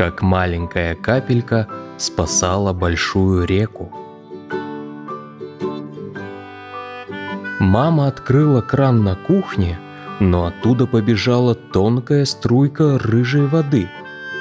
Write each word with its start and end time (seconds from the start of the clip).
как 0.00 0.22
маленькая 0.22 0.94
капелька 0.94 1.68
спасала 1.98 2.72
большую 2.72 3.44
реку. 3.44 3.99
Мама 7.60 8.06
открыла 8.06 8.62
кран 8.62 9.04
на 9.04 9.14
кухне, 9.14 9.78
но 10.18 10.46
оттуда 10.46 10.86
побежала 10.86 11.54
тонкая 11.54 12.24
струйка 12.24 12.98
рыжей 12.98 13.46
воды. 13.46 13.90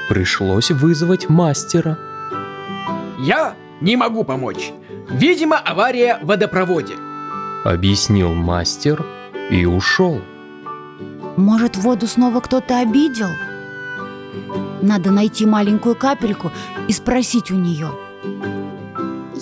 Пришлось 0.08 0.72
вызвать 0.72 1.28
мастера. 1.28 2.00
Я 3.20 3.56
не 3.82 3.98
могу 3.98 4.24
помочь. 4.24 4.72
Видимо, 5.10 5.58
авария 5.58 6.18
в 6.22 6.28
водопроводе. 6.28 6.94
Объяснил 7.66 8.34
мастер 8.34 9.06
и 9.52 9.66
ушел. 9.66 10.22
Может, 11.36 11.76
воду 11.76 12.08
снова 12.08 12.40
кто-то 12.40 12.80
обидел? 12.80 13.28
Надо 14.82 15.12
найти 15.12 15.46
маленькую 15.46 15.96
капельку 15.96 16.52
и 16.88 16.94
спросить 16.94 17.52
у 17.52 17.56
нее. 17.56 17.92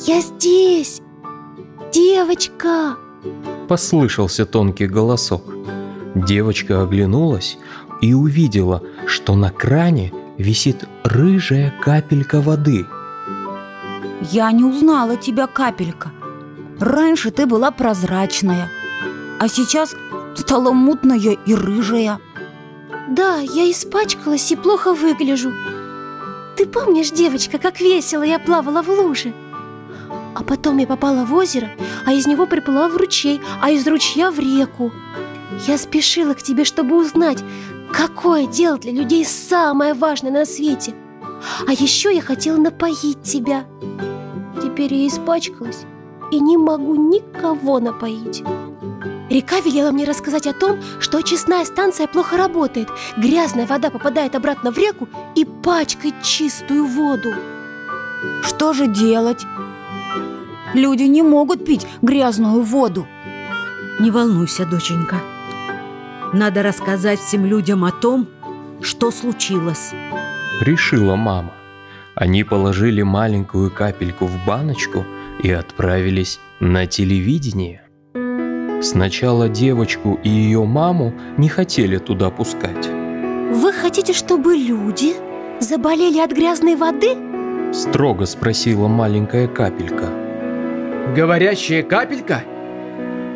Я 0.08 0.22
здесь! 0.22 1.00
Девочка! 1.94 2.98
Послышался 3.68 4.46
тонкий 4.46 4.88
голосок. 4.88 5.44
Девочка 6.16 6.82
оглянулась 6.82 7.58
и 8.02 8.14
увидела, 8.14 8.82
что 9.06 9.36
на 9.36 9.50
кране 9.50 10.14
висит 10.38 10.86
рыжая 11.04 11.74
капелька 11.82 12.42
воды. 12.42 12.86
Я 14.32 14.52
не 14.52 14.64
узнала 14.64 15.16
тебя, 15.16 15.48
капелька. 15.48 16.12
Раньше 16.80 17.32
ты 17.32 17.46
была 17.46 17.72
прозрачная, 17.72 18.70
а 19.40 19.48
сейчас 19.48 19.96
стала 20.36 20.72
мутная 20.72 21.38
и 21.46 21.54
рыжая. 21.54 22.20
Да, 23.10 23.38
я 23.38 23.70
испачкалась 23.72 24.52
и 24.52 24.56
плохо 24.56 24.94
выгляжу. 24.94 25.52
Ты 26.56 26.66
помнишь, 26.66 27.12
девочка, 27.12 27.58
как 27.58 27.80
весело 27.80 28.24
я 28.24 28.40
плавала 28.40 28.82
в 28.82 28.90
луже? 28.90 29.34
А 30.38 30.44
потом 30.44 30.78
я 30.78 30.86
попала 30.86 31.26
в 31.26 31.34
озеро, 31.34 31.72
а 32.06 32.14
из 32.14 32.28
него 32.28 32.46
приплыла 32.46 32.90
в 32.90 32.96
ручей, 32.96 33.42
а 33.60 33.72
из 33.72 33.88
ручья 33.88 34.30
в 34.30 34.38
реку. 34.38 34.92
Я 35.68 35.80
спешила 35.80 36.36
к 36.36 36.44
тебе, 36.44 36.64
чтобы 36.64 36.96
узнать, 36.96 37.44
какое 37.92 38.46
дело 38.46 38.78
для 38.78 38.92
людей 38.92 39.26
самое 39.26 39.96
важное 39.96 40.32
на 40.32 40.46
свете. 40.46 40.94
А 41.68 41.72
еще 41.72 42.14
я 42.14 42.22
хотела 42.22 42.58
напоить 42.58 43.24
тебя. 43.24 43.66
Теперь 44.62 44.94
я 44.94 45.08
испачкалась 45.08 45.86
и 46.32 46.40
не 46.40 46.56
могу 46.56 46.94
никого 46.96 47.80
напоить. 47.80 48.44
Река 49.32 49.60
велела 49.62 49.92
мне 49.92 50.06
рассказать 50.06 50.46
о 50.46 50.54
том, 50.54 50.78
что 51.00 51.18
очистная 51.18 51.66
станция 51.66 52.06
плохо 52.06 52.38
работает. 52.38 52.90
Грязная 53.18 53.66
вода 53.66 53.90
попадает 53.90 54.36
обратно 54.36 54.72
в 54.72 54.78
реку 54.78 55.10
и 55.34 55.46
пачкает 55.46 56.22
чистую 56.22 56.86
воду. 56.86 57.34
Что 58.44 58.74
же 58.74 58.86
делать? 58.86 59.44
Люди 60.74 61.04
не 61.04 61.22
могут 61.22 61.66
пить 61.66 61.88
грязную 62.02 62.62
воду. 62.62 63.08
Не 64.00 64.12
волнуйся, 64.12 64.66
доченька. 64.66 65.22
Надо 66.34 66.62
рассказать 66.62 67.20
всем 67.20 67.46
людям 67.46 67.86
о 67.86 67.92
том, 67.92 68.28
что 68.82 69.12
случилось. 69.12 69.92
Решила 70.62 71.16
мама. 71.16 71.54
Они 72.16 72.44
положили 72.44 73.02
маленькую 73.02 73.72
капельку 73.72 74.26
в 74.26 74.46
баночку 74.46 75.06
и 75.42 75.52
отправились 75.52 76.40
на 76.60 76.86
телевидение. 76.86 77.84
Сначала 78.82 79.50
девочку 79.50 80.20
и 80.24 80.30
ее 80.30 80.64
маму 80.66 81.14
не 81.38 81.50
хотели 81.50 81.98
туда 81.98 82.30
пускать. 82.30 82.88
Вы 82.88 83.72
хотите, 83.72 84.14
чтобы 84.14 84.56
люди 84.56 85.16
заболели 85.60 86.20
от 86.20 86.32
грязной 86.32 86.76
воды? 86.76 87.16
Строго 87.74 88.26
спросила 88.26 88.88
маленькая 88.88 89.48
капелька. 89.48 90.27
Говорящая 91.16 91.84
капелька? 91.84 92.44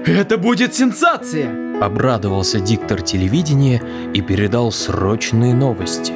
Это 0.06 0.38
будет 0.38 0.74
сенсация! 0.74 1.50
Обрадовался 1.82 2.60
диктор 2.60 3.02
телевидения 3.02 3.82
и 4.14 4.22
передал 4.22 4.72
срочные 4.72 5.54
новости. 5.54 6.14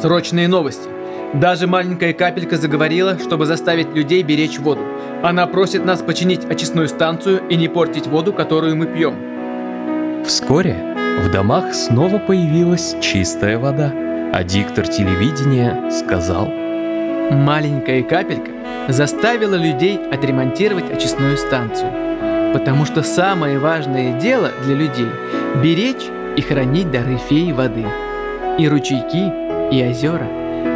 Срочные 0.00 0.48
новости. 0.48 0.88
Даже 1.34 1.66
маленькая 1.66 2.12
капелька 2.12 2.56
заговорила, 2.56 3.18
чтобы 3.18 3.46
заставить 3.46 3.94
людей 3.94 4.22
беречь 4.22 4.58
воду. 4.58 4.82
Она 5.22 5.46
просит 5.46 5.84
нас 5.84 6.02
починить 6.02 6.44
очистную 6.44 6.88
станцию 6.88 7.48
и 7.48 7.56
не 7.56 7.68
портить 7.68 8.06
воду, 8.06 8.32
которую 8.32 8.76
мы 8.76 8.86
пьем. 8.86 10.24
Вскоре 10.24 10.76
в 11.22 11.30
домах 11.30 11.74
снова 11.74 12.18
появилась 12.18 12.94
чистая 13.00 13.58
вода, 13.58 13.92
а 14.32 14.44
диктор 14.44 14.86
телевидения 14.86 15.90
сказал 15.90 16.61
Маленькая 17.30 18.02
капелька 18.02 18.50
заставила 18.88 19.54
людей 19.54 19.98
отремонтировать 20.10 20.90
очистную 20.90 21.36
станцию, 21.36 21.92
потому 22.52 22.84
что 22.84 23.02
самое 23.02 23.58
важное 23.58 24.18
дело 24.18 24.50
для 24.64 24.74
людей– 24.74 25.08
беречь 25.62 26.08
и 26.36 26.40
хранить 26.42 26.90
дары 26.90 27.18
феи 27.28 27.52
воды. 27.52 27.86
И 28.58 28.68
ручейки, 28.68 29.32
и 29.72 29.88
озера, 29.88 30.26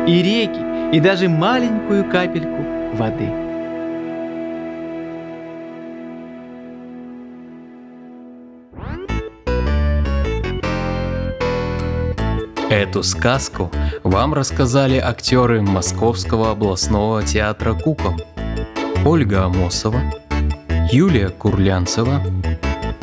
и 0.06 0.22
реки, 0.22 0.96
и 0.96 1.00
даже 1.00 1.28
маленькую 1.28 2.10
капельку 2.10 2.64
воды– 2.94 3.30
Эту 12.68 13.02
сказку 13.04 13.70
вам 14.08 14.34
рассказали 14.34 14.98
актеры 14.98 15.62
Московского 15.62 16.52
областного 16.52 17.22
театра 17.24 17.74
кукол 17.74 18.14
Ольга 19.04 19.44
Амосова, 19.44 20.00
Юлия 20.92 21.30
Курлянцева, 21.30 22.22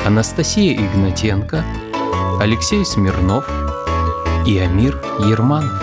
Анастасия 0.04 0.74
Игнатенко, 0.74 1.62
Алексей 2.40 2.84
Смирнов 2.84 3.48
и 4.46 4.58
Амир 4.58 5.00
Ерманов. 5.20 5.82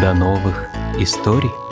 До 0.00 0.12
новых 0.12 0.66
историй! 0.98 1.63